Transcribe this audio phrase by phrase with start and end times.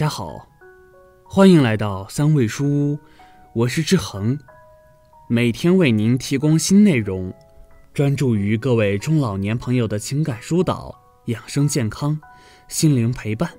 [0.00, 0.48] 大家好，
[1.24, 2.98] 欢迎来到三味书屋，
[3.52, 4.38] 我是志恒，
[5.28, 7.30] 每天为您提供新内容，
[7.92, 12.18] 专注于各位中老年朋友的情感疏导、养生健康、
[12.66, 13.50] 心灵陪伴。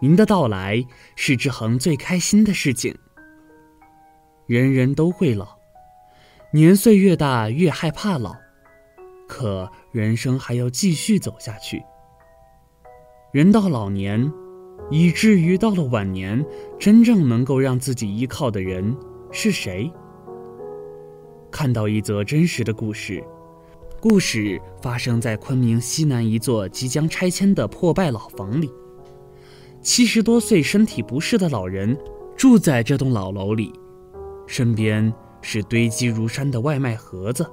[0.00, 0.84] 您的到来
[1.14, 2.92] 是志恒最开心的事情。
[4.48, 5.56] 人人都会老，
[6.52, 8.34] 年岁越大越害怕老，
[9.28, 11.84] 可人生还要继续走下去。
[13.30, 14.28] 人到老年。
[14.90, 16.44] 以至于到了晚年，
[16.78, 18.94] 真正能够让自己依靠的人
[19.30, 19.90] 是谁？
[21.50, 23.22] 看到一则真实的故事，
[24.00, 28.70] 故事发生在昆明西南一座即将拆迁的破败老房里。
[29.80, 31.96] 七十多岁、身体不适的老人
[32.36, 33.72] 住在这栋老楼里，
[34.46, 37.46] 身边是堆积如山的外卖盒子。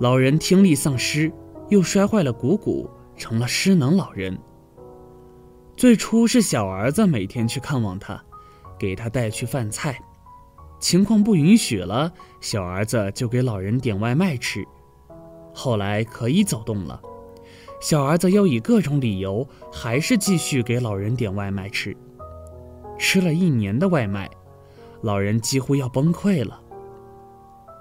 [0.00, 1.30] 老人听力丧失，
[1.68, 4.38] 又摔坏了股骨，成了失能老人。
[5.80, 8.22] 最初是小儿子每天去看望他，
[8.78, 9.98] 给他带去饭菜，
[10.78, 14.62] 情况不允许了，小儿子就给老人点外卖吃。
[15.54, 17.00] 后来可以走动了，
[17.80, 21.96] 小儿子又以各种理由，还是继续给老人点外卖吃。
[22.98, 24.28] 吃了一年的外卖，
[25.00, 26.60] 老人几乎要崩溃了。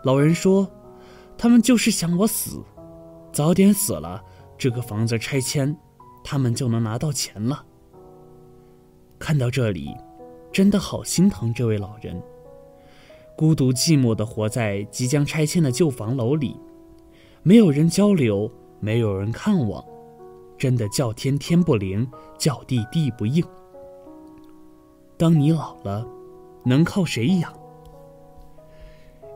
[0.06, 0.66] 老人说
[1.38, 2.64] ：“他们就是想我死，
[3.34, 4.24] 早点死了，
[4.58, 5.78] 这个房子拆迁，
[6.24, 7.62] 他们就能拿到钱了。”
[9.30, 9.96] 看到这里，
[10.52, 12.20] 真的好心疼这位老人。
[13.38, 16.58] 孤独寂寞地活在即将拆迁的旧房楼里，
[17.44, 19.86] 没有人交流，没有人看望，
[20.58, 23.46] 真的叫天天不灵，叫地地不应。
[25.16, 26.04] 当你老了，
[26.66, 27.54] 能靠谁养？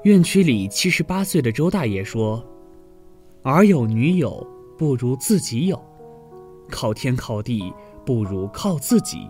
[0.05, 2.43] 院区里七十八岁的周大爷说
[3.45, 4.43] ：“儿有女友，
[4.75, 5.77] 不如自己有；
[6.71, 7.71] 靠天靠地，
[8.03, 9.29] 不如靠自己。”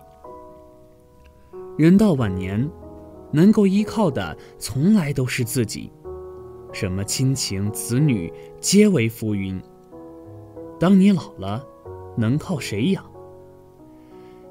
[1.76, 2.70] 人到晚年，
[3.32, 5.92] 能够依靠的从来都是自己，
[6.72, 9.60] 什么亲情、子女皆为浮云。
[10.80, 11.66] 当你老了，
[12.16, 13.04] 能靠谁养？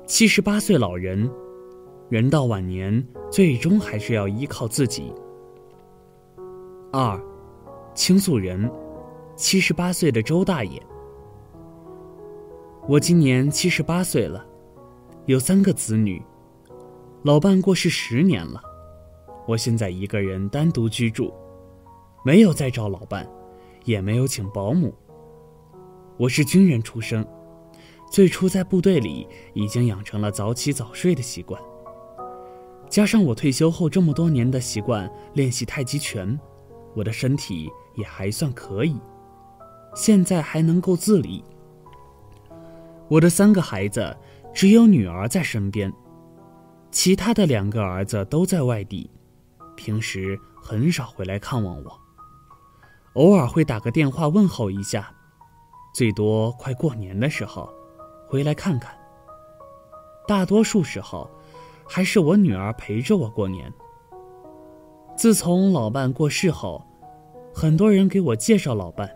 [0.05, 1.31] 七十八岁老人，
[2.09, 5.12] 人到晚年，最终还是要依靠自己。
[6.91, 7.21] 二，
[7.94, 8.69] 倾诉人，
[9.37, 10.82] 七十八岁的周大爷。
[12.88, 14.44] 我今年七十八岁了，
[15.27, 16.21] 有三个子女。
[17.25, 18.60] 老伴过世十年了，
[19.47, 21.33] 我现在一个人单独居住，
[22.25, 23.25] 没有再找老伴，
[23.84, 24.93] 也没有请保姆。
[26.16, 27.25] 我是军人出生，
[28.11, 31.62] 最初在部队里已经养成了早起早睡的习惯，
[32.88, 36.37] 加上我退休后这么多年的习惯练习太极拳，
[36.93, 38.97] 我的身体也还算可以，
[39.94, 41.44] 现在还能够自理。
[43.06, 44.16] 我的三个孩子，
[44.53, 45.93] 只有女儿在身边。
[46.93, 49.11] 其他的两个儿子都在外地，
[49.75, 51.99] 平时很少回来看望我，
[53.15, 55.11] 偶尔会打个电话问候一下，
[55.95, 57.73] 最多快过年的时候
[58.29, 58.95] 回来看看。
[60.29, 61.29] 大多数时候，
[61.87, 63.73] 还是我女儿陪着我过年。
[65.17, 66.85] 自从老伴过世后，
[67.55, 69.11] 很多人给我介绍老伴，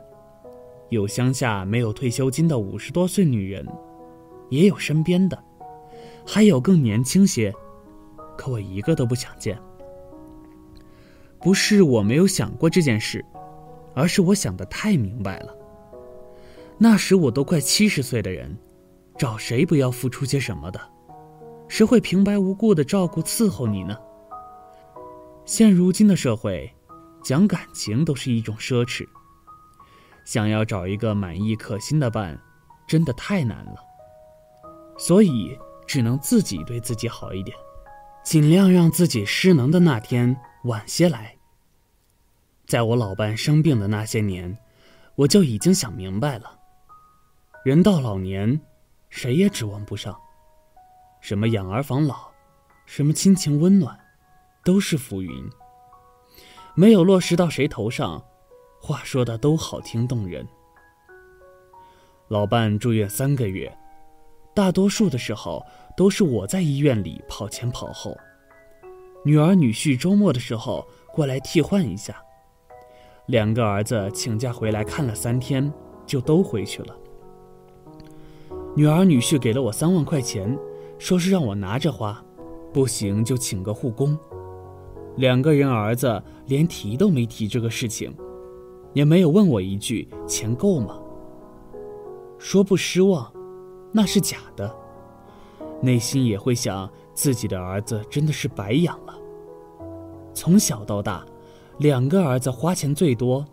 [0.88, 3.66] 有乡下没有退休金的五十多岁女人，
[4.48, 5.38] 也有身边的，
[6.26, 7.54] 还有更年轻些。
[8.36, 9.58] 可我一个都不想见。
[11.40, 13.24] 不是我没有想过这件事，
[13.94, 15.54] 而是我想的太明白了。
[16.78, 18.56] 那时我都快七十岁的人，
[19.16, 20.80] 找谁不要付出些什么的？
[21.68, 23.96] 谁会平白无故的照顾伺候你呢？
[25.44, 26.72] 现如今的社会，
[27.22, 29.06] 讲感情都是一种奢侈。
[30.24, 32.40] 想要找一个满意可心的伴，
[32.88, 33.76] 真的太难了。
[34.98, 37.56] 所以只能自己对自己好一点。
[38.26, 41.36] 尽量让自己失能的那天晚些来。
[42.66, 44.58] 在我老伴生病的那些年，
[45.14, 46.58] 我就已经想明白了：
[47.64, 48.60] 人到老年，
[49.10, 50.20] 谁也指望不上。
[51.20, 52.28] 什么养儿防老，
[52.84, 53.96] 什么亲情温暖，
[54.64, 55.48] 都是浮云。
[56.74, 58.20] 没有落实到谁头上，
[58.82, 60.44] 话说的都好听动人。
[62.26, 63.72] 老伴住院三个月。
[64.56, 65.62] 大多数的时候
[65.94, 68.16] 都是我在医院里跑前跑后，
[69.22, 70.82] 女儿女婿周末的时候
[71.12, 72.16] 过来替换一下，
[73.26, 75.70] 两个儿子请假回来看了三天
[76.06, 76.96] 就都回去了。
[78.74, 80.58] 女儿女婿给了我三万块钱，
[80.98, 82.24] 说是让我拿着花，
[82.72, 84.18] 不行就请个护工。
[85.16, 88.10] 两个人儿子连提都没提这个事情，
[88.94, 90.98] 也没有问我一句钱够吗？
[92.38, 93.30] 说不失望。
[93.92, 94.74] 那是假的，
[95.80, 99.14] 内心也会想自己的儿子真的是白养了。
[100.34, 101.24] 从小到大，
[101.78, 103.44] 两个儿子花钱最多，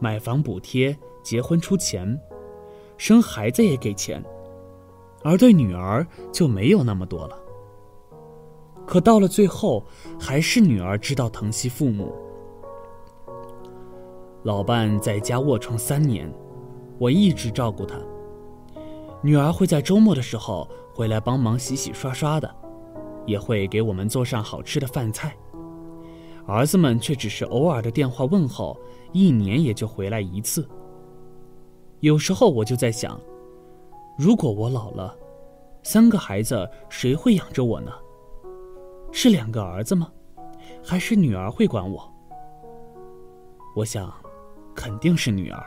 [0.00, 2.20] 买房补贴，结婚出钱，
[2.96, 4.22] 生孩子也给钱，
[5.22, 7.38] 而对女儿就没有那么多了。
[8.84, 9.84] 可到了最后，
[10.18, 12.12] 还是女儿知道疼惜父母。
[14.42, 16.28] 老伴在家卧床三年，
[16.98, 17.96] 我一直照顾他。
[19.24, 22.52] 女儿会在周末的时候回来帮忙洗洗刷刷的，
[23.24, 25.34] 也会给我们做上好吃的饭菜。
[26.44, 28.76] 儿子们却只是偶尔的电话问候，
[29.12, 30.68] 一年也就回来一次。
[32.00, 33.18] 有时候我就在想，
[34.18, 35.16] 如果我老了，
[35.84, 37.92] 三个孩子谁会养着我呢？
[39.12, 40.10] 是两个儿子吗？
[40.82, 42.12] 还是女儿会管我？
[43.76, 44.12] 我想，
[44.74, 45.64] 肯定是女儿。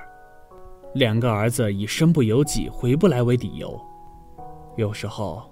[0.96, 3.78] 两个儿子以身不由己、回不来为理由。
[4.78, 5.44] 有时候，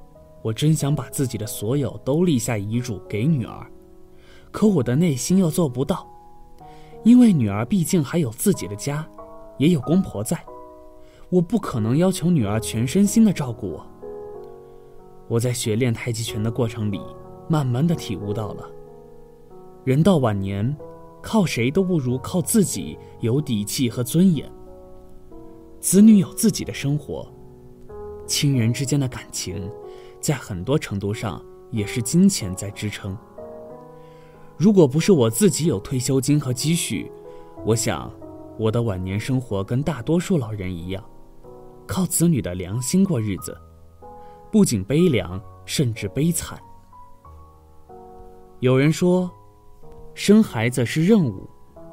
[0.41, 3.67] 我真想把自己的所有都立下遗嘱给女儿。
[4.53, 6.07] 可我的内心又做不到，
[7.03, 9.05] 因为女儿毕竟还有自己的家，
[9.57, 10.41] 也有公婆在，
[11.29, 13.85] 我不可能要求女儿全身心的照顾我。
[15.27, 17.01] 我在学练太极拳的过程里，
[17.49, 18.65] 慢慢的体悟到了，
[19.83, 20.73] 人到晚年，
[21.21, 24.49] 靠谁都不如靠自己有底气和尊严。
[25.83, 27.29] 子女有自己的生活，
[28.25, 29.69] 亲人之间的感情，
[30.21, 33.17] 在很多程度上也是金钱在支撑。
[34.55, 37.11] 如果不是我自己有退休金和积蓄，
[37.65, 38.09] 我想，
[38.57, 41.03] 我的晚年生活跟大多数老人一样，
[41.85, 43.53] 靠子女的良心过日子，
[44.49, 46.57] 不仅悲凉，甚至悲惨。
[48.61, 49.29] 有人说，
[50.13, 51.45] 生孩子是任务，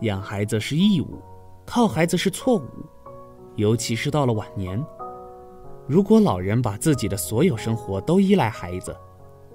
[0.02, 1.18] 养孩子是义务，
[1.66, 2.68] 靠孩子是错误，
[3.60, 4.82] 尤其是到了晚年，
[5.86, 8.96] 如果老人把自己的所有生活都依赖孩子，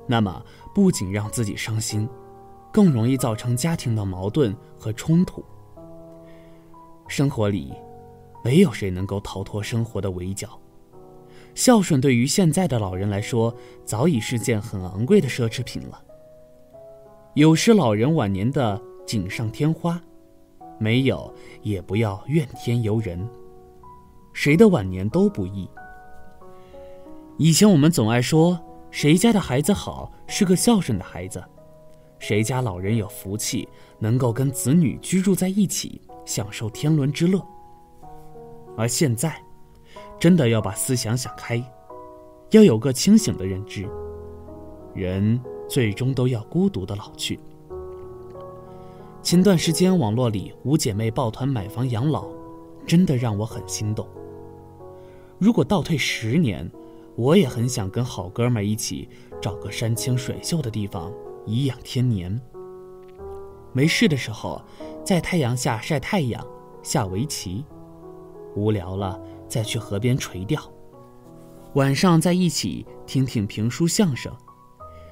[0.05, 2.07] 那么不仅让自己伤心。
[2.71, 5.43] 更容易造成家庭的矛盾和冲突。
[7.07, 7.73] 生活里，
[8.43, 10.49] 没有谁能够逃脱生活的围剿。
[11.55, 13.55] 孝顺对于现在的老人来说，
[13.85, 16.03] 早已是件很昂贵的奢侈品了。
[17.33, 19.99] 有时老人晚年的锦上添花，
[20.77, 23.25] 没有也不要怨天尤人。
[24.35, 25.67] 谁的晚年都不易。
[27.37, 28.59] 以前我们总爱说，
[28.91, 31.41] 谁家的孩子好，是个孝顺的孩子。
[32.19, 33.67] 谁家老人有福气，
[33.97, 37.41] 能够跟子女居住在一起，享受天伦之乐？
[38.77, 39.41] 而现在，
[40.19, 41.63] 真的要把思想想开，
[42.51, 43.87] 要有个清醒的认知：
[44.93, 45.39] 人
[45.69, 47.39] 最终都要孤独的老去。
[49.23, 52.27] 前段时间网络里五姐妹抱团买房养老，
[52.85, 54.05] 真的让我很心动。
[55.37, 56.69] 如果倒退十年，
[57.15, 59.09] 我也很想跟好哥们一起
[59.41, 61.11] 找个山清水秀的地方。
[61.45, 62.41] 颐养天年。
[63.71, 64.61] 没事的时候，
[65.03, 66.43] 在太阳下晒太阳、
[66.81, 67.63] 下围棋；
[68.55, 70.59] 无聊了，再去河边垂钓。
[71.75, 74.33] 晚上在一起听听评书、相声，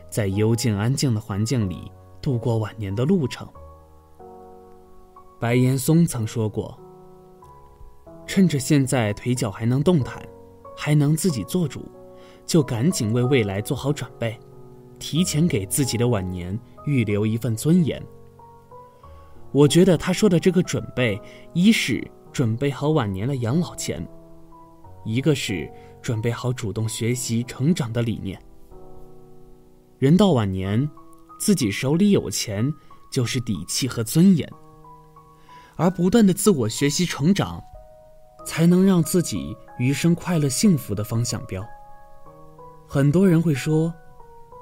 [0.10, 3.48] 在幽静安静的环境里度过晚年的路程。
[5.40, 6.76] 白岩松曾说过
[8.26, 10.22] ：“趁着现在腿脚还能动弹，
[10.76, 11.90] 还能自己做主，
[12.46, 14.38] 就赶紧为未来做好准备。”
[15.00, 18.02] 提前给自己的晚年预留一份尊严。
[19.52, 21.22] 我觉得他说的这个准备，
[21.54, 22.02] 一是
[22.32, 24.08] 准备好晚年的养老钱，
[25.04, 25.70] 一个是
[26.02, 28.42] 准备好主动学习成长的理念。
[30.00, 30.90] 人到晚年，
[31.38, 32.72] 自己手里有钱
[33.12, 34.50] 就是底气和尊严，
[35.76, 37.62] 而不断的自我学习成长，
[38.46, 41.66] 才能让自己余生快乐幸福的方向标。
[42.88, 43.94] 很多人会说。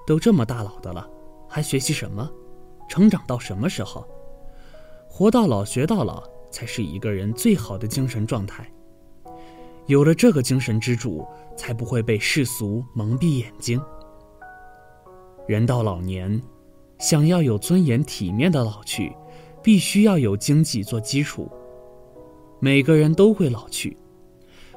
[0.03, 1.07] 都这么大老的了，
[1.47, 2.27] 还学习什么？
[2.89, 4.05] 成长到什么时候？
[5.07, 8.69] 活到老学到老，才是一个人最好的精神状态。
[9.85, 13.79] 有了这个精神支柱，才不会被世俗蒙蔽眼睛。
[15.47, 16.41] 人到老年，
[16.97, 19.15] 想要有尊严体面的老去，
[19.61, 21.49] 必须要有经济做基础。
[22.63, 23.97] 每个人都会老去，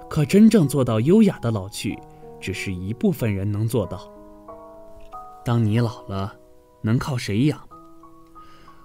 [0.09, 1.95] 可真正做到优雅的老去，
[2.41, 4.11] 只是一部分人能做到。
[5.45, 6.35] 当你老了，
[6.81, 7.61] 能靠谁养？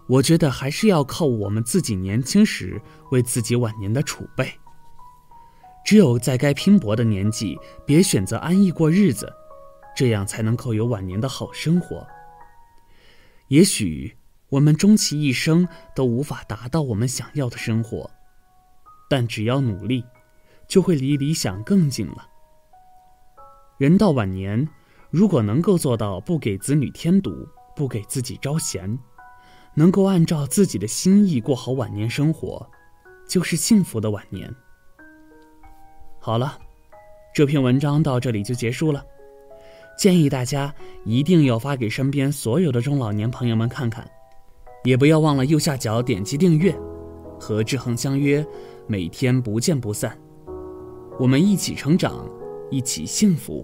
[0.06, 4.51] 我觉得还是要靠我们自己年轻时为自己晚年的储备。
[5.86, 9.32] 只有在该拼搏的年纪，别选择安逸过日子，
[9.96, 12.06] 这样才能够有晚年的好生活。
[13.48, 14.18] 也许
[14.50, 15.65] 我们终其一生
[15.96, 18.12] 都无法达到我们想要的生活，
[19.10, 20.06] 但只要努力，
[20.68, 22.28] 就会离理想更近了。
[23.78, 24.68] 人到晚年。
[25.12, 27.32] 如果能够做到不给子女添堵，
[27.75, 28.96] 不给自己招嫌，
[29.74, 32.70] 能够按照自己的心意过好晚年生活，
[33.28, 34.54] 就是幸福的晚年。
[36.20, 36.60] 好了，
[37.34, 39.04] 这篇文章到这里就结束了。
[39.98, 40.72] 建议大家
[41.06, 44.08] 一定要发给身边所有的中老年朋友们看看，
[44.84, 46.72] 也不要忘了右下角点击订阅，
[47.39, 48.46] 和志恒相约，
[48.91, 50.17] 每天不见不散。
[51.19, 52.27] 我们一起成长，
[52.72, 53.63] 一起幸福。